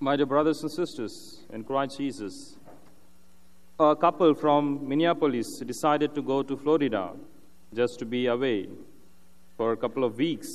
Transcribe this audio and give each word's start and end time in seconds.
My 0.00 0.14
dear 0.14 0.26
brothers 0.26 0.62
and 0.62 0.70
sisters 0.70 1.40
in 1.52 1.64
Christ 1.64 1.98
Jesus, 1.98 2.56
a 3.80 3.96
couple 3.96 4.32
from 4.32 4.88
Minneapolis 4.88 5.58
decided 5.66 6.14
to 6.14 6.22
go 6.22 6.44
to 6.44 6.56
Florida 6.56 7.14
just 7.74 7.98
to 7.98 8.04
be 8.04 8.26
away 8.26 8.68
for 9.56 9.72
a 9.72 9.76
couple 9.76 10.04
of 10.04 10.16
weeks 10.16 10.46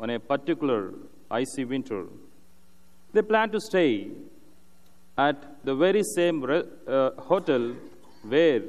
on 0.00 0.10
a 0.10 0.18
particular 0.18 0.94
icy 1.30 1.64
winter. 1.64 2.06
They 3.12 3.22
planned 3.22 3.52
to 3.52 3.60
stay 3.60 4.08
at 5.16 5.64
the 5.64 5.76
very 5.76 6.02
same 6.02 6.42
re- 6.42 6.64
uh, 6.88 7.10
hotel 7.18 7.72
where 8.24 8.62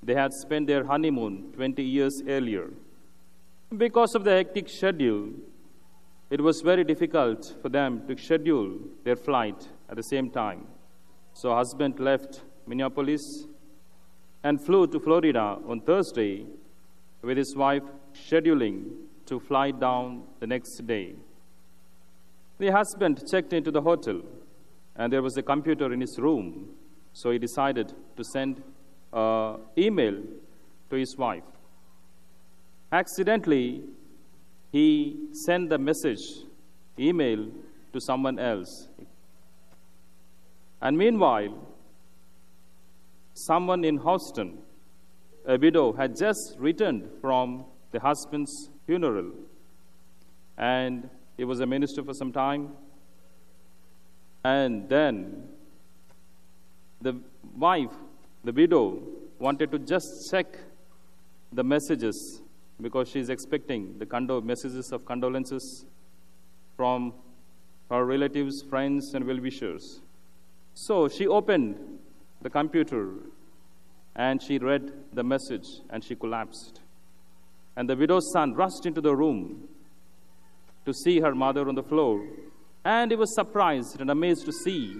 they 0.00 0.14
had 0.14 0.32
spent 0.32 0.68
their 0.68 0.84
honeymoon 0.84 1.52
20 1.56 1.82
years 1.82 2.22
earlier. 2.28 2.70
Because 3.76 4.14
of 4.14 4.22
the 4.22 4.30
hectic 4.30 4.68
schedule, 4.68 5.30
it 6.30 6.40
was 6.40 6.60
very 6.60 6.84
difficult 6.84 7.56
for 7.60 7.68
them 7.68 8.06
to 8.06 8.16
schedule 8.16 8.78
their 9.04 9.16
flight 9.16 9.68
at 9.88 9.96
the 9.96 10.02
same 10.02 10.30
time. 10.30 10.66
So, 11.32 11.54
husband 11.54 11.98
left 11.98 12.42
Minneapolis 12.66 13.46
and 14.44 14.64
flew 14.64 14.86
to 14.86 15.00
Florida 15.00 15.58
on 15.66 15.80
Thursday 15.80 16.46
with 17.22 17.36
his 17.36 17.54
wife 17.56 17.82
scheduling 18.14 18.84
to 19.26 19.40
fly 19.40 19.70
down 19.70 20.22
the 20.38 20.46
next 20.46 20.80
day. 20.86 21.14
The 22.58 22.70
husband 22.70 23.22
checked 23.30 23.52
into 23.52 23.70
the 23.70 23.82
hotel 23.82 24.22
and 24.96 25.12
there 25.12 25.22
was 25.22 25.36
a 25.36 25.42
computer 25.42 25.92
in 25.92 26.00
his 26.00 26.18
room, 26.18 26.70
so 27.12 27.30
he 27.30 27.38
decided 27.38 27.92
to 28.16 28.24
send 28.24 28.62
an 29.12 29.60
email 29.76 30.22
to 30.90 30.96
his 30.96 31.16
wife. 31.16 31.44
Accidentally, 32.92 33.82
he 34.72 35.16
sent 35.32 35.70
the 35.70 35.78
message, 35.78 36.20
email, 36.98 37.48
to 37.92 38.00
someone 38.00 38.38
else. 38.38 38.88
And 40.80 40.96
meanwhile, 40.96 41.54
someone 43.34 43.84
in 43.84 43.98
Houston, 43.98 44.58
a 45.46 45.58
widow, 45.58 45.92
had 45.92 46.16
just 46.16 46.56
returned 46.58 47.08
from 47.20 47.64
the 47.90 48.00
husband's 48.00 48.70
funeral. 48.86 49.32
And 50.56 51.08
he 51.36 51.44
was 51.44 51.60
a 51.60 51.66
minister 51.66 52.02
for 52.02 52.14
some 52.14 52.32
time. 52.32 52.70
And 54.44 54.88
then 54.88 55.48
the 57.00 57.20
wife, 57.56 57.92
the 58.44 58.52
widow, 58.52 59.02
wanted 59.38 59.70
to 59.72 59.78
just 59.78 60.30
check 60.30 60.46
the 61.52 61.64
messages 61.64 62.40
because 62.80 63.08
she 63.08 63.20
is 63.20 63.30
expecting 63.30 63.98
the 63.98 64.06
condo- 64.06 64.40
messages 64.40 64.90
of 64.92 65.04
condolences 65.04 65.84
from 66.76 67.12
her 67.90 68.04
relatives, 68.04 68.62
friends, 68.68 69.12
and 69.14 69.26
well 69.26 69.40
wishers. 69.40 70.00
So 70.74 71.08
she 71.08 71.26
opened 71.26 71.98
the 72.40 72.50
computer 72.50 73.12
and 74.16 74.42
she 74.42 74.58
read 74.58 74.92
the 75.12 75.22
message 75.22 75.66
and 75.90 76.02
she 76.02 76.14
collapsed. 76.14 76.80
And 77.76 77.88
the 77.88 77.96
widow's 77.96 78.30
son 78.32 78.54
rushed 78.54 78.86
into 78.86 79.00
the 79.00 79.14
room 79.14 79.68
to 80.84 80.92
see 80.92 81.20
her 81.20 81.34
mother 81.34 81.68
on 81.68 81.74
the 81.74 81.82
floor, 81.82 82.26
and 82.84 83.10
he 83.10 83.16
was 83.16 83.34
surprised 83.34 84.00
and 84.00 84.10
amazed 84.10 84.44
to 84.46 84.52
see 84.52 84.96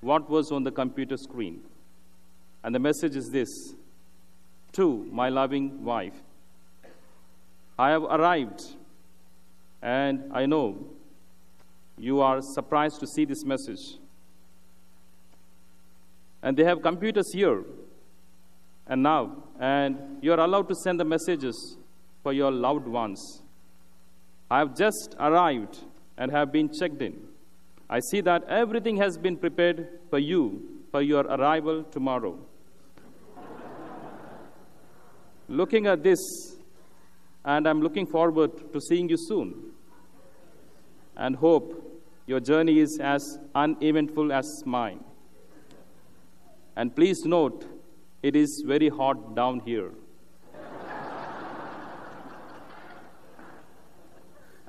what 0.00 0.30
was 0.30 0.52
on 0.52 0.62
the 0.62 0.70
computer 0.70 1.16
screen. 1.16 1.62
And 2.62 2.74
the 2.74 2.78
message 2.78 3.16
is 3.16 3.28
this 3.30 3.48
To 4.72 5.04
my 5.10 5.28
loving 5.28 5.84
wife, 5.84 6.14
I 7.78 7.90
have 7.90 8.02
arrived, 8.04 8.62
and 9.82 10.30
I 10.32 10.46
know 10.46 10.86
you 11.98 12.20
are 12.20 12.40
surprised 12.40 13.00
to 13.00 13.06
see 13.06 13.24
this 13.24 13.44
message. 13.44 13.98
And 16.42 16.56
they 16.56 16.64
have 16.64 16.82
computers 16.82 17.32
here 17.32 17.64
and 18.86 19.02
now, 19.02 19.44
and 19.58 20.18
you 20.20 20.32
are 20.32 20.40
allowed 20.40 20.68
to 20.68 20.74
send 20.74 21.00
the 21.00 21.04
messages 21.04 21.76
for 22.22 22.32
your 22.32 22.50
loved 22.50 22.86
ones. 22.86 23.42
I 24.50 24.58
have 24.58 24.76
just 24.76 25.16
arrived 25.18 25.78
and 26.18 26.30
have 26.30 26.52
been 26.52 26.70
checked 26.72 27.00
in. 27.00 27.14
I 27.88 28.00
see 28.00 28.20
that 28.22 28.44
everything 28.44 28.96
has 28.98 29.16
been 29.18 29.36
prepared 29.36 29.88
for 30.10 30.18
you 30.18 30.62
for 30.90 31.02
your 31.02 31.22
arrival 31.22 31.82
tomorrow. 31.84 32.38
Looking 35.48 35.86
at 35.86 36.02
this, 36.02 36.53
and 37.44 37.68
I'm 37.68 37.82
looking 37.82 38.06
forward 38.06 38.72
to 38.72 38.80
seeing 38.80 39.08
you 39.08 39.16
soon 39.16 39.72
and 41.16 41.36
hope 41.36 42.00
your 42.26 42.40
journey 42.40 42.78
is 42.78 42.98
as 42.98 43.38
uneventful 43.54 44.32
as 44.32 44.64
mine. 44.64 45.04
And 46.74 46.96
please 46.96 47.24
note, 47.24 47.64
it 48.22 48.34
is 48.34 48.62
very 48.66 48.88
hot 48.88 49.36
down 49.36 49.60
here. 49.60 49.90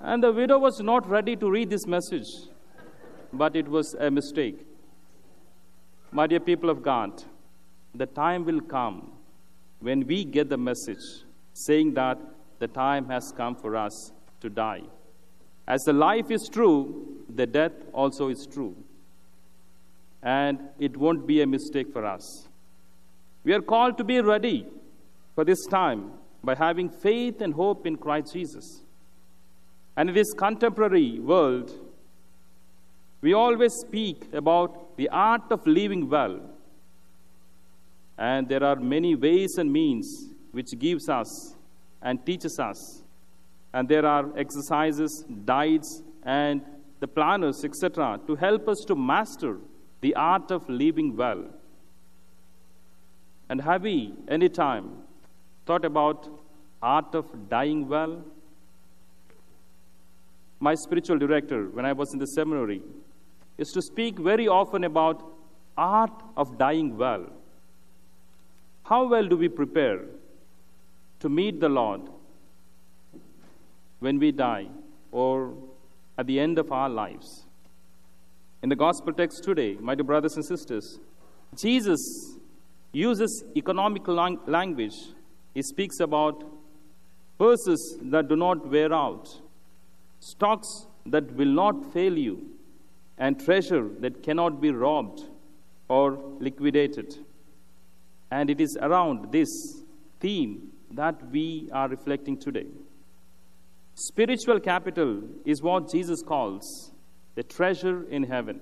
and 0.01 0.21
the 0.21 0.33
widow 0.33 0.59
was 0.59 0.81
not 0.81 1.09
ready 1.09 1.37
to 1.37 1.49
read 1.49 1.69
this 1.69 1.87
message, 1.87 2.27
but 3.31 3.55
it 3.55 3.67
was 3.69 3.93
a 3.95 4.11
mistake. 4.11 4.67
My 6.11 6.27
dear 6.27 6.41
people 6.41 6.69
of 6.69 6.83
God, 6.83 7.23
the 7.93 8.05
time 8.05 8.45
will 8.45 8.61
come 8.61 9.13
when 9.79 10.05
we 10.05 10.25
get 10.25 10.49
the 10.49 10.57
message 10.57 11.23
saying 11.53 11.93
that 11.93 12.19
the 12.59 12.67
time 12.67 13.09
has 13.09 13.33
come 13.35 13.55
for 13.55 13.75
us 13.75 14.11
to 14.41 14.49
die. 14.49 14.81
As 15.67 15.81
the 15.83 15.93
life 15.93 16.29
is 16.29 16.47
true, 16.47 17.23
the 17.33 17.47
death 17.47 17.73
also 17.93 18.29
is 18.29 18.47
true. 18.51 18.75
And 20.21 20.59
it 20.79 20.95
won't 20.97 21.27
be 21.27 21.41
a 21.41 21.47
mistake 21.47 21.91
for 21.91 22.05
us. 22.05 22.47
We 23.43 23.53
are 23.53 23.61
called 23.61 23.97
to 23.97 24.03
be 24.03 24.21
ready 24.21 24.65
for 25.35 25.43
this 25.43 25.65
time 25.67 26.11
by 26.43 26.55
having 26.55 26.89
faith 26.89 27.41
and 27.41 27.53
hope 27.53 27.85
in 27.85 27.95
Christ 27.95 28.33
Jesus. 28.33 28.81
And 29.97 30.09
in 30.09 30.15
this 30.15 30.33
contemporary 30.33 31.19
world, 31.19 31.71
we 33.21 33.33
always 33.33 33.73
speak 33.73 34.33
about 34.33 34.97
the 34.97 35.09
art 35.09 35.51
of 35.51 35.65
living 35.65 36.09
well. 36.09 36.39
And 38.17 38.47
there 38.47 38.63
are 38.63 38.75
many 38.75 39.15
ways 39.15 39.57
and 39.57 39.71
means 39.71 40.29
which 40.51 40.77
gives 40.79 41.09
us 41.09 41.55
and 42.05 42.25
teaches 42.25 42.59
us. 42.59 43.01
And 43.73 43.89
there 43.89 44.05
are 44.05 44.25
exercises, 44.37 45.25
diets, 45.43 46.01
and 46.23 46.61
the 47.01 47.07
planners, 47.07 47.65
etc., 47.65 48.19
to 48.27 48.35
help 48.35 48.69
us 48.69 48.85
to 48.87 48.95
master 48.95 49.57
the 49.99 50.15
art 50.15 50.51
of 50.51 50.69
living 50.69 51.17
well. 51.17 51.43
And 53.49 53.59
have 53.61 53.81
we 53.81 54.13
any 54.27 54.47
time 54.47 54.91
thought 55.65 55.83
about 55.83 56.29
art 56.81 57.13
of 57.15 57.49
dying 57.49 57.87
well? 57.89 58.23
My 60.59 60.75
spiritual 60.75 61.17
director, 61.17 61.65
when 61.69 61.85
I 61.85 61.93
was 61.93 62.13
in 62.13 62.19
the 62.19 62.27
seminary, 62.27 62.81
is 63.57 63.71
to 63.73 63.81
speak 63.81 64.17
very 64.17 64.47
often 64.47 64.83
about 64.83 65.23
art 65.77 66.23
of 66.37 66.57
dying 66.57 66.97
well. 66.97 67.25
How 68.83 69.07
well 69.07 69.27
do 69.27 69.35
we 69.35 69.49
prepare 69.49 70.01
to 71.19 71.29
meet 71.29 71.59
the 71.59 71.69
Lord 71.69 72.01
when 73.99 74.19
we 74.19 74.31
die 74.31 74.67
or 75.11 75.53
at 76.17 76.27
the 76.27 76.39
end 76.39 76.59
of 76.59 76.71
our 76.71 76.89
lives? 76.89 77.45
In 78.61 78.69
the 78.69 78.75
gospel 78.75 79.13
text 79.13 79.43
today, 79.43 79.77
my 79.79 79.95
dear 79.95 80.03
brothers 80.03 80.35
and 80.35 80.45
sisters, 80.45 80.99
Jesus 81.55 82.01
uses 82.91 83.43
economic 83.55 84.07
lang- 84.07 84.39
language. 84.47 84.95
He 85.53 85.61
speaks 85.61 85.99
about 85.99 86.43
purses 87.37 87.97
that 88.01 88.27
do 88.27 88.35
not 88.35 88.67
wear 88.69 88.93
out, 88.93 89.27
stocks 90.19 90.87
that 91.05 91.31
will 91.33 91.53
not 91.61 91.93
fail 91.93 92.17
you, 92.17 92.49
and 93.17 93.39
treasure 93.39 93.87
that 93.99 94.23
cannot 94.23 94.61
be 94.61 94.71
robbed 94.71 95.21
or 95.87 96.17
liquidated. 96.39 97.15
And 98.31 98.49
it 98.49 98.59
is 98.59 98.77
around 98.81 99.31
this 99.31 99.49
theme 100.19 100.71
that 100.91 101.29
we 101.31 101.69
are 101.71 101.87
reflecting 101.87 102.37
today. 102.37 102.67
Spiritual 103.95 104.59
capital 104.59 105.21
is 105.45 105.61
what 105.61 105.91
Jesus 105.91 106.21
calls 106.21 106.91
the 107.35 107.43
treasure 107.43 108.03
in 108.09 108.23
heaven. 108.23 108.61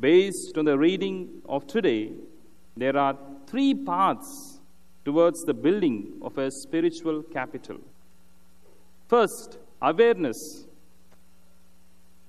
Based 0.00 0.56
on 0.56 0.64
the 0.64 0.78
reading 0.78 1.42
of 1.48 1.66
today, 1.66 2.12
there 2.76 2.96
are 2.96 3.16
three 3.46 3.74
paths 3.74 4.60
towards 5.04 5.42
the 5.42 5.54
building 5.54 6.18
of 6.22 6.38
a 6.38 6.50
spiritual 6.50 7.22
capital. 7.22 7.78
First, 9.08 9.58
awareness 9.80 10.66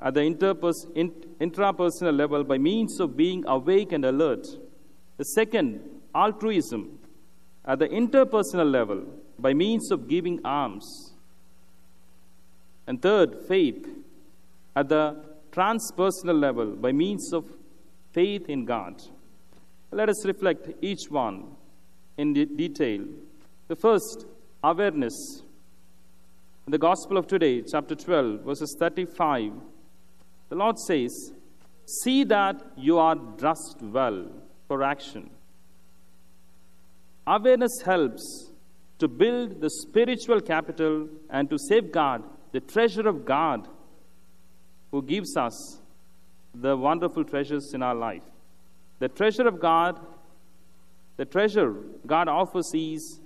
at 0.01 0.15
the 0.15 0.21
interpers- 0.21 0.91
int- 0.95 1.39
intrapersonal 1.39 2.17
level 2.17 2.43
by 2.43 2.57
means 2.57 2.99
of 2.99 3.15
being 3.15 3.45
awake 3.47 3.93
and 3.93 4.03
alert. 4.03 4.45
The 5.17 5.23
second, 5.23 5.79
altruism 6.13 6.99
at 7.65 7.79
the 7.79 7.87
interpersonal 7.87 8.69
level 8.69 9.03
by 9.39 9.53
means 9.53 9.91
of 9.91 10.07
giving 10.07 10.39
alms. 10.45 11.13
And 12.85 13.01
third, 13.01 13.45
faith 13.47 13.87
at 14.75 14.89
the 14.89 15.23
transpersonal 15.51 16.39
level 16.39 16.75
by 16.75 16.91
means 16.91 17.31
of 17.31 17.45
faith 18.11 18.49
in 18.49 18.65
God. 18.65 19.01
Let 19.91 20.09
us 20.09 20.25
reflect 20.25 20.69
each 20.81 21.09
one 21.09 21.55
in 22.17 22.33
de- 22.33 22.45
detail. 22.45 23.05
The 23.67 23.75
first, 23.75 24.25
awareness. 24.63 25.43
In 26.65 26.71
the 26.71 26.77
Gospel 26.77 27.17
of 27.17 27.27
today, 27.27 27.61
chapter 27.61 27.95
12, 27.95 28.41
verses 28.41 28.75
35, 28.79 29.51
the 30.49 30.55
Lord 30.55 30.77
says, 30.79 31.33
See 31.85 32.23
that 32.25 32.61
you 32.77 32.97
are 32.97 33.15
dressed 33.15 33.81
well 33.81 34.27
for 34.67 34.83
action. 34.83 35.29
Awareness 37.25 37.81
helps 37.85 38.51
to 38.99 39.07
build 39.07 39.61
the 39.61 39.69
spiritual 39.69 40.41
capital 40.41 41.07
and 41.29 41.49
to 41.49 41.57
safeguard 41.57 42.23
the 42.51 42.59
treasure 42.59 43.07
of 43.07 43.25
God 43.25 43.67
who 44.91 45.01
gives 45.01 45.35
us 45.37 45.79
the 46.53 46.75
wonderful 46.75 47.23
treasures 47.23 47.73
in 47.73 47.81
our 47.81 47.95
life. 47.95 48.21
The 48.99 49.09
treasure 49.09 49.47
of 49.47 49.59
God, 49.59 49.99
the 51.17 51.25
treasure 51.25 51.73
God 52.05 52.27
offers 52.27 52.69
is 52.73 53.19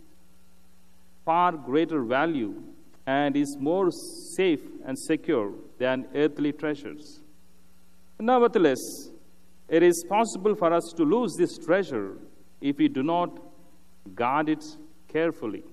far 1.25 1.51
greater 1.51 2.03
value 2.03 2.61
and 3.05 3.35
is 3.35 3.57
more 3.59 3.89
safe 3.91 4.61
and 4.85 4.97
secure 4.97 5.53
than 5.77 6.07
earthly 6.15 6.51
treasures. 6.53 7.19
Nevertheless, 8.19 9.09
it 9.67 9.83
is 9.83 10.05
possible 10.07 10.55
for 10.55 10.71
us 10.71 10.93
to 10.97 11.03
lose 11.03 11.35
this 11.38 11.57
treasure 11.57 12.17
if 12.61 12.77
we 12.77 12.88
do 12.88 13.03
not 13.03 13.38
guard 14.15 14.50
it 14.50 14.63
carefully. 15.07 15.63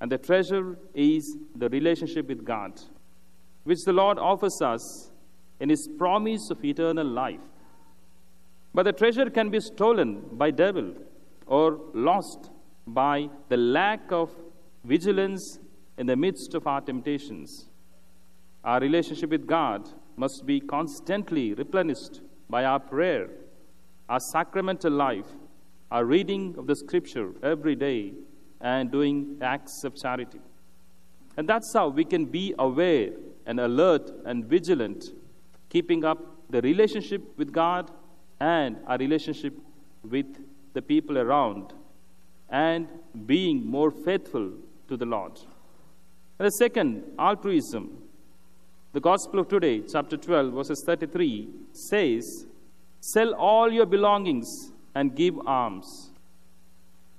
And 0.00 0.10
the 0.10 0.18
treasure 0.18 0.76
is 0.94 1.36
the 1.56 1.68
relationship 1.68 2.28
with 2.28 2.44
God, 2.44 2.80
which 3.64 3.84
the 3.84 3.92
Lord 3.92 4.18
offers 4.18 4.60
us 4.60 5.10
in 5.60 5.68
His 5.68 5.88
promise 5.98 6.50
of 6.50 6.64
eternal 6.64 7.06
life. 7.06 7.40
But 8.74 8.82
the 8.82 8.92
treasure 8.92 9.30
can 9.30 9.50
be 9.50 9.60
stolen 9.60 10.22
by 10.32 10.50
devil 10.50 10.94
or 11.46 11.78
lost 11.94 12.50
by 12.86 13.28
the 13.48 13.56
lack 13.56 14.10
of 14.10 14.30
vigilance 14.84 15.58
in 15.96 16.06
the 16.06 16.16
midst 16.16 16.54
of 16.54 16.66
our 16.66 16.80
temptations. 16.80 17.68
Our 18.64 18.80
relationship 18.80 19.30
with 19.30 19.46
God 19.46 19.88
must 20.16 20.44
be 20.44 20.60
constantly 20.60 21.54
replenished 21.54 22.20
by 22.48 22.64
our 22.64 22.80
prayer, 22.80 23.28
our 24.08 24.20
sacramental 24.20 24.92
life, 24.92 25.28
our 25.90 26.04
reading 26.04 26.54
of 26.58 26.66
the 26.66 26.76
scripture 26.76 27.32
every 27.42 27.76
day, 27.76 28.12
and 28.60 28.90
doing 28.90 29.38
acts 29.42 29.84
of 29.84 29.94
charity. 29.94 30.40
And 31.36 31.48
that's 31.48 31.72
how 31.74 31.88
we 31.88 32.04
can 32.04 32.24
be 32.26 32.54
aware 32.58 33.10
and 33.46 33.60
alert 33.60 34.10
and 34.24 34.44
vigilant, 34.46 35.04
keeping 35.68 36.04
up 36.04 36.18
the 36.48 36.62
relationship 36.62 37.22
with 37.36 37.52
God 37.52 37.90
and 38.40 38.78
our 38.86 38.96
relationship 38.96 39.54
with 40.08 40.26
the 40.72 40.82
people 40.82 41.18
around, 41.18 41.72
and 42.50 42.88
being 43.26 43.64
more 43.64 43.90
faithful 43.90 44.52
to 44.88 44.96
the 44.96 45.06
Lord. 45.06 45.32
And 46.38 46.46
the 46.46 46.52
second, 46.52 47.04
altruism. 47.18 48.02
The 48.92 49.00
Gospel 49.00 49.40
of 49.40 49.48
today, 49.48 49.82
chapter 49.90 50.16
12, 50.16 50.52
verses 50.52 50.82
33, 50.86 51.48
says, 51.72 52.46
Sell 53.00 53.34
all 53.34 53.72
your 53.72 53.86
belongings 53.86 54.72
and 54.94 55.16
give 55.16 55.34
alms. 55.46 56.10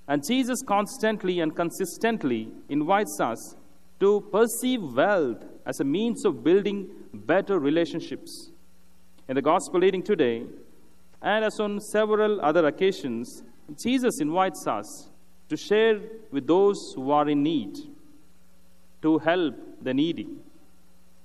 And 0.08 0.24
Jesus 0.26 0.62
constantly 0.62 1.40
and 1.40 1.56
consistently 1.56 2.50
invites 2.70 3.20
us 3.20 3.56
to 4.00 4.22
perceive 4.32 4.82
wealth 4.82 5.44
as 5.66 5.80
a 5.80 5.84
means 5.84 6.26
of 6.26 6.44
building 6.44 6.88
better 7.14 7.60
relationships. 7.60 8.52
In 9.28 9.36
the 9.36 9.42
Gospel 9.42 9.80
reading 9.80 10.04
today, 10.04 10.44
and 11.22 11.44
as 11.44 11.60
on 11.60 11.80
several 11.80 12.40
other 12.42 12.68
occasions, 12.68 13.44
Jesus 13.82 14.20
invites 14.22 14.68
us 14.68 15.10
to 15.50 15.58
share 15.58 16.00
with 16.32 16.46
those 16.46 16.94
who 16.96 17.10
are 17.12 17.28
in 17.28 17.42
need, 17.42 17.78
to 19.02 19.18
help 19.20 19.56
the 19.82 19.94
needy. 19.94 20.28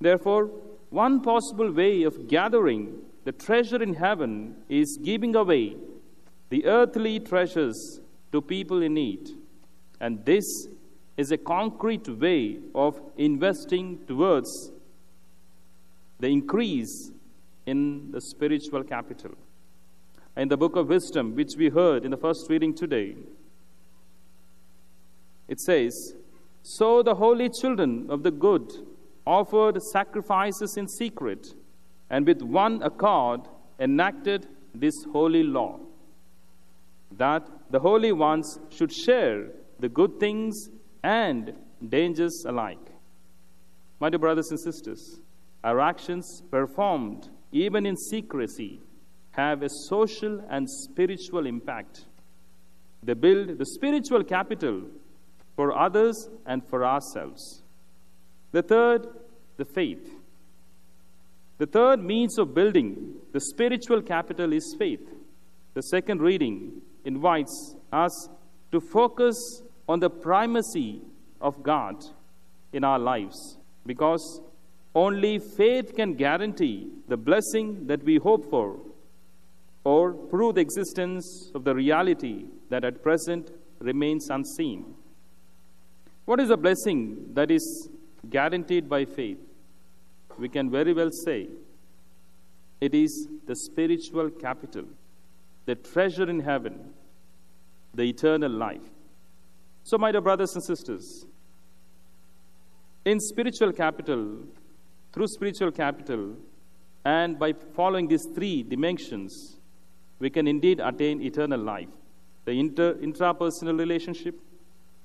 Therefore, 0.01 0.51
one 0.89 1.21
possible 1.21 1.71
way 1.71 2.03
of 2.05 2.29
gathering 2.29 3.03
the 3.25 3.33
treasure 3.33 3.83
in 3.83 3.95
heaven 3.95 4.57
is 4.69 4.99
giving 5.03 5.37
away 5.37 5.77
the 6.51 6.67
earthly 6.67 7.19
treasures 7.21 8.01
to 8.33 8.43
people 8.43 8.83
in 8.83 8.95
need. 8.95 9.31
And 10.01 10.25
this 10.25 10.69
is 11.17 11.33
a 11.33 11.39
concrete 11.39 12.09
way 12.09 12.59
of 12.75 13.01
investing 13.17 14.05
towards 14.07 14.73
the 16.19 16.29
increase 16.29 17.13
in 17.67 18.11
the 18.11 18.21
spiritual 18.21 18.83
capital. 18.83 19.33
In 20.37 20.49
the 20.49 20.57
book 20.57 20.77
of 20.77 20.89
wisdom, 20.89 21.35
which 21.35 21.55
we 21.57 21.69
heard 21.69 22.05
in 22.05 22.11
the 22.11 22.17
first 22.17 22.49
reading 22.51 22.75
today, 22.75 23.17
it 25.49 25.61
says, 25.61 26.15
So 26.63 27.03
the 27.03 27.15
holy 27.15 27.49
children 27.49 28.07
of 28.09 28.23
the 28.23 28.31
good 28.31 28.73
offered 29.27 29.81
sacrifices 29.83 30.77
in 30.77 30.89
secret, 30.89 31.55
and 32.09 32.27
with 32.27 32.43
one 32.43 32.83
accord 32.83 33.43
enacted 33.79 34.47
this 34.75 35.05
holy 35.13 35.43
law 35.43 35.79
that 37.17 37.49
the 37.71 37.81
holy 37.81 38.13
ones 38.13 38.59
should 38.71 38.93
share 38.93 39.49
the 39.79 39.89
good 39.89 40.19
things 40.21 40.69
and 41.03 41.53
dangers 41.89 42.45
alike. 42.47 42.79
My 43.99 44.11
dear 44.11 44.19
brothers 44.19 44.51
and 44.51 44.61
sisters, 44.61 45.21
our 45.65 45.81
actions 45.81 46.43
performed 46.51 47.29
even 47.53 47.87
in 47.87 47.97
secrecy 47.97 48.81
have 49.33 49.63
a 49.63 49.69
social 49.89 50.45
and 50.51 50.69
spiritual 50.69 51.47
impact. 51.47 52.07
They 53.03 53.15
build 53.15 53.59
the 53.59 53.67
spiritual 53.67 54.25
capital 54.25 54.83
for 55.57 55.77
others 55.77 56.29
and 56.47 56.63
for 56.69 56.85
ourselves. 56.85 57.63
The 58.53 58.63
third, 58.63 59.07
the 59.57 59.65
faith. 59.65 60.11
The 61.59 61.67
third 61.67 62.03
means 62.03 62.39
of 62.39 62.55
building 62.55 63.15
the 63.33 63.41
spiritual 63.41 64.03
capital 64.03 64.53
is 64.53 64.75
faith. 64.79 65.07
The 65.75 65.83
second 65.83 66.21
reading 66.21 66.83
invites 67.05 67.77
us 67.93 68.29
to 68.73 68.81
focus 68.81 69.63
on 69.89 70.01
the 70.01 70.11
primacy 70.11 71.01
of 71.41 71.63
God 71.63 72.05
in 72.73 72.85
our 72.85 72.99
lives 72.99 73.59
because 73.87 74.41
only 74.95 75.39
faith 75.39 75.95
can 75.95 76.15
guarantee 76.15 76.91
the 77.09 77.17
blessing 77.17 77.87
that 77.87 78.03
we 78.05 78.17
hope 78.17 78.49
for 78.51 78.77
or 79.85 80.13
prove 80.13 80.57
the 80.57 80.61
existence 80.61 81.51
of 81.55 81.65
the 81.65 81.75
reality 81.75 82.45
that 82.69 82.85
at 82.85 83.03
present 83.03 83.51
remains 83.79 84.29
unseen. 84.29 84.95
What 86.27 86.41
is 86.41 86.51
a 86.51 86.57
blessing 86.57 87.33
that 87.35 87.51
is 87.51 87.89
guaranteed 88.29 88.89
by 88.89 89.05
faith? 89.05 89.39
We 90.39 90.49
can 90.49 90.71
very 90.71 90.93
well 90.93 91.11
say 91.25 91.49
it 92.81 92.95
is 92.95 93.29
the 93.47 93.57
spiritual 93.57 94.31
capital 94.31 94.85
the 95.67 95.75
treasure 95.75 96.29
in 96.29 96.41
heaven, 96.41 96.95
the 97.95 98.03
eternal 98.03 98.51
life. 98.51 98.83
So, 99.83 99.99
my 99.99 100.13
dear 100.13 100.21
brothers 100.21 100.55
and 100.55 100.65
sisters, 100.65 101.27
in 103.05 103.19
spiritual 103.19 103.73
capital, 103.73 104.45
through 105.13 105.27
spiritual 105.29 105.73
capital, 105.73 106.37
and 107.05 107.39
by 107.39 107.55
following 107.75 108.09
these 108.09 108.27
three 108.35 108.63
dimensions, 108.63 109.57
we 110.19 110.31
can 110.31 110.47
indeed 110.47 110.81
attain 110.81 111.23
eternal 111.23 111.61
life. 111.61 111.89
The 112.45 112.53
inter, 112.53 112.95
intrapersonal 112.95 113.79
relationship, 113.79 114.39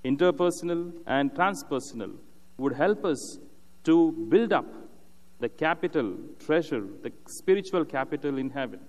interpersonal, 0.04 0.94
and 1.08 1.32
transpersonal 1.34 2.16
would 2.58 2.74
help 2.74 3.06
us 3.06 3.40
to 3.86 4.12
build 4.30 4.52
up 4.52 4.66
the 5.40 5.50
capital, 5.50 6.18
treasure, 6.46 6.84
the 7.04 7.12
spiritual 7.28 7.86
capital 7.86 8.38
in 8.38 8.50
heaven. 8.50 8.80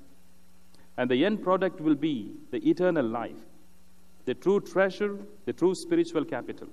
And 0.97 1.11
the 1.11 1.25
end 1.25 1.43
product 1.43 1.81
will 1.81 1.95
be 1.95 2.33
the 2.51 2.59
eternal 2.69 3.07
life, 3.07 3.45
the 4.25 4.35
true 4.35 4.61
treasure, 4.61 5.19
the 5.45 5.53
true 5.53 5.75
spiritual 5.75 6.25
capital. 6.25 6.69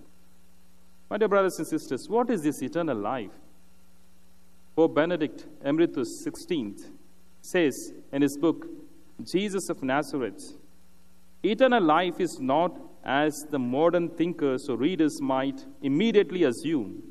My 1.09 1.17
dear 1.17 1.27
brothers 1.27 1.57
and 1.57 1.67
sisters, 1.67 2.07
what 2.09 2.29
is 2.29 2.41
this 2.41 2.61
eternal 2.61 2.97
life? 2.97 3.31
Pope 4.75 4.95
Benedict 4.95 5.45
Emeritus 5.63 6.25
XVI 6.25 6.89
says 7.41 7.93
in 8.11 8.21
his 8.21 8.37
book, 8.37 8.65
Jesus 9.23 9.69
of 9.69 9.83
Nazareth, 9.83 10.41
eternal 11.43 11.83
life 11.83 12.19
is 12.19 12.39
not 12.39 12.79
as 13.05 13.33
the 13.51 13.59
modern 13.59 14.09
thinkers 14.09 14.67
or 14.69 14.77
readers 14.77 15.21
might 15.21 15.65
immediately 15.81 16.45
assume 16.45 17.03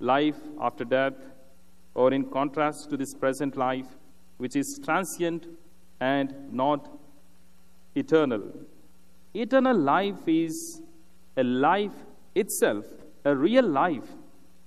life 0.00 0.38
after 0.60 0.84
death, 0.84 1.14
or 1.94 2.12
in 2.12 2.24
contrast 2.24 2.88
to 2.88 2.96
this 2.96 3.14
present 3.14 3.56
life, 3.56 3.86
which 4.38 4.56
is 4.56 4.80
transient 4.82 5.46
and 6.00 6.52
not 6.52 6.88
eternal. 7.94 8.42
Eternal 9.34 9.76
life 9.76 10.26
is 10.26 10.80
a 11.36 11.44
life 11.44 11.92
itself, 12.34 12.84
a 13.24 13.34
real 13.34 13.66
life, 13.66 14.08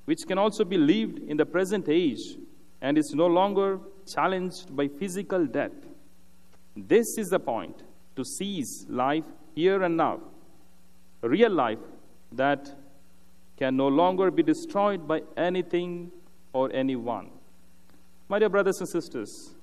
which 0.05 0.25
can 0.27 0.37
also 0.37 0.63
be 0.63 0.77
lived 0.77 1.19
in 1.19 1.37
the 1.37 1.45
present 1.45 1.89
age 1.89 2.37
and 2.81 2.97
is 2.97 3.13
no 3.13 3.27
longer 3.27 3.79
challenged 4.05 4.75
by 4.75 4.87
physical 4.87 5.45
death. 5.45 5.71
This 6.75 7.17
is 7.17 7.29
the 7.29 7.39
point 7.39 7.83
to 8.15 8.23
seize 8.23 8.85
life 8.89 9.25
here 9.55 9.83
and 9.83 9.97
now, 9.97 10.19
real 11.21 11.51
life 11.51 11.79
that 12.31 12.75
can 13.57 13.77
no 13.77 13.87
longer 13.87 14.31
be 14.31 14.43
destroyed 14.43 15.07
by 15.07 15.21
anything 15.37 16.11
or 16.51 16.71
anyone. 16.73 17.29
My 18.27 18.39
dear 18.39 18.49
brothers 18.49 18.79
and 18.79 18.89
sisters, 18.89 19.53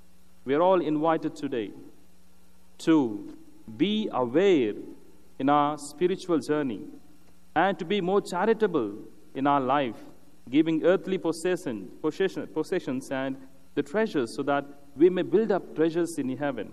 we 0.44 0.54
are 0.54 0.62
all 0.62 0.80
invited 0.80 1.36
today 1.36 1.70
to 2.78 3.34
be 3.76 4.08
aware 4.12 4.74
in 5.38 5.48
our 5.48 5.78
spiritual 5.78 6.38
journey 6.38 6.82
and 7.54 7.78
to 7.78 7.84
be 7.84 8.00
more 8.00 8.20
charitable 8.20 8.94
in 9.34 9.46
our 9.46 9.60
life, 9.60 9.96
giving 10.48 10.84
earthly 10.84 11.18
possession, 11.18 11.88
possession, 12.00 12.46
possessions 12.48 13.10
and 13.10 13.36
the 13.74 13.82
treasures 13.82 14.34
so 14.34 14.42
that 14.42 14.64
we 14.96 15.08
may 15.08 15.22
build 15.22 15.52
up 15.52 15.74
treasures 15.76 16.18
in 16.18 16.36
heaven 16.36 16.72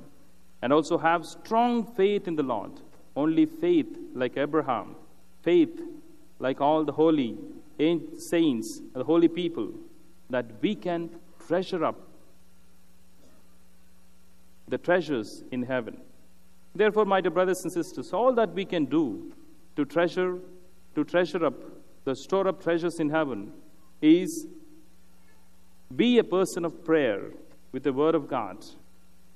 and 0.62 0.74
also 0.74 0.98
have 0.98 1.26
strong 1.26 1.86
faith 1.86 2.28
in 2.28 2.36
the 2.36 2.44
Lord. 2.44 2.72
Only 3.16 3.46
faith 3.46 3.98
like 4.14 4.38
Abraham, 4.38 4.96
faith 5.42 5.80
like 6.40 6.62
all 6.62 6.84
the 6.84 6.92
holy 6.92 7.38
saints, 7.80 8.82
the 8.94 9.04
holy 9.04 9.28
people, 9.28 9.72
that 10.30 10.46
we 10.62 10.76
can 10.76 11.10
treasure 11.48 11.84
up 11.84 12.07
the 14.68 14.78
treasures 14.78 15.44
in 15.52 15.64
heaven. 15.64 15.98
Therefore, 16.76 17.06
my 17.06 17.22
dear 17.22 17.32
brothers 17.32 17.62
and 17.64 17.72
sisters, 17.72 18.14
all 18.14 18.34
that 18.34 18.54
we 18.54 18.66
can 18.66 18.86
do 18.86 19.34
to 19.76 19.86
treasure, 19.86 20.40
to 20.96 21.04
treasure 21.04 21.46
up, 21.46 21.56
the 22.04 22.16
store 22.16 22.48
up 22.48 22.62
treasures 22.62 23.00
in 23.00 23.10
heaven 23.10 23.52
is 24.02 24.48
be 25.96 26.18
a 26.18 26.24
person 26.24 26.66
of 26.66 26.84
prayer 26.84 27.32
with 27.72 27.84
the 27.84 27.94
word 27.94 28.16
of 28.16 28.28
God. 28.28 28.64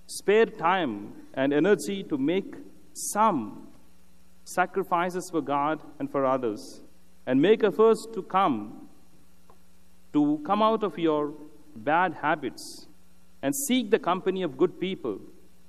Spare 0.07 0.47
time 0.47 1.13
and 1.33 1.53
energy 1.53 2.03
to 2.03 2.17
make 2.17 2.55
some 2.93 3.69
sacrifices 4.43 5.29
for 5.31 5.41
God 5.41 5.81
and 5.99 6.11
for 6.11 6.25
others. 6.25 6.81
And 7.25 7.41
make 7.41 7.63
efforts 7.63 8.05
to 8.13 8.21
come, 8.23 8.89
to 10.11 10.41
come 10.45 10.61
out 10.61 10.83
of 10.83 10.97
your 10.97 11.33
bad 11.75 12.15
habits 12.21 12.87
and 13.41 13.55
seek 13.55 13.91
the 13.91 13.99
company 13.99 14.43
of 14.43 14.57
good 14.57 14.79
people 14.79 15.19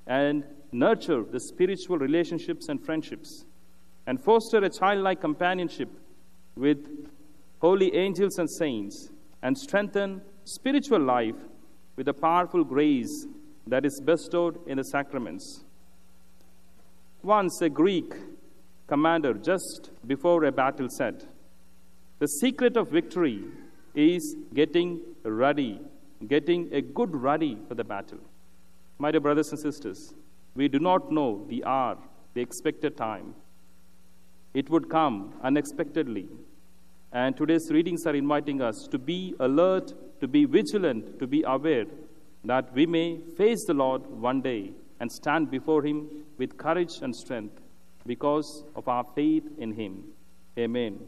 and 0.06 0.44
nurture 0.72 1.22
the 1.22 1.40
spiritual 1.40 1.98
relationships 1.98 2.68
and 2.68 2.84
friendships 2.84 3.44
and 4.06 4.22
foster 4.22 4.58
a 4.58 4.68
childlike 4.68 5.20
companionship 5.20 5.88
with 6.56 6.78
holy 7.60 7.94
angels 7.94 8.38
and 8.38 8.50
saints 8.50 9.10
and 9.42 9.56
strengthen 9.56 10.20
spiritual 10.44 11.00
life 11.00 11.36
with 11.96 12.06
the 12.06 12.14
powerful 12.14 12.64
grace 12.64 13.26
that 13.66 13.84
is 13.84 14.00
bestowed 14.04 14.58
in 14.66 14.78
the 14.78 14.84
sacraments. 14.84 15.64
Once 17.22 17.60
a 17.62 17.68
Greek 17.68 18.12
commander, 18.88 19.34
just 19.34 19.90
before 20.06 20.44
a 20.44 20.52
battle, 20.52 20.88
said, 20.90 21.24
The 22.18 22.26
secret 22.26 22.76
of 22.76 22.90
victory 22.90 23.44
is 23.94 24.34
getting 24.52 25.00
ready 25.22 25.80
getting 26.28 26.72
a 26.72 26.80
good 26.80 27.14
ready 27.14 27.58
for 27.68 27.74
the 27.74 27.84
battle. 27.84 28.18
My 28.98 29.10
dear 29.10 29.20
brothers 29.20 29.50
and 29.50 29.58
sisters, 29.58 30.14
we 30.54 30.68
do 30.68 30.78
not 30.78 31.10
know 31.10 31.44
the 31.48 31.64
hour, 31.64 31.98
the 32.34 32.40
expected 32.40 32.96
time. 32.96 33.34
It 34.54 34.68
would 34.70 34.88
come 34.90 35.34
unexpectedly. 35.42 36.28
And 37.12 37.36
today's 37.36 37.70
readings 37.70 38.06
are 38.06 38.14
inviting 38.14 38.62
us 38.62 38.86
to 38.90 38.98
be 38.98 39.34
alert, 39.40 39.92
to 40.20 40.28
be 40.28 40.44
vigilant, 40.44 41.18
to 41.18 41.26
be 41.26 41.42
aware 41.42 41.84
that 42.44 42.72
we 42.74 42.86
may 42.86 43.20
face 43.36 43.64
the 43.66 43.74
Lord 43.74 44.06
one 44.06 44.40
day 44.40 44.72
and 45.00 45.10
stand 45.10 45.50
before 45.50 45.84
Him 45.84 46.08
with 46.38 46.56
courage 46.56 47.00
and 47.02 47.14
strength 47.14 47.60
because 48.06 48.64
of 48.74 48.88
our 48.88 49.04
faith 49.14 49.44
in 49.58 49.72
Him. 49.72 50.04
Amen. 50.58 51.00